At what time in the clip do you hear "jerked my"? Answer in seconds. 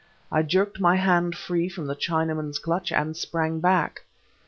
0.41-0.95